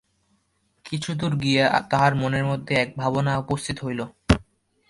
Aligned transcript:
কিছুদূর 0.85 1.33
গিয়া 1.35 1.65
তাহার 1.89 2.13
মনের 2.15 2.45
মধ্যে 2.45 2.73
এক 2.75 2.89
ভাবনা 2.97 3.31
উপস্থিত 3.37 3.77
হইল। 3.85 4.01